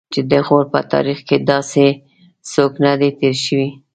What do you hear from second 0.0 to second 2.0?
چې د غور په تاریخ کې داسې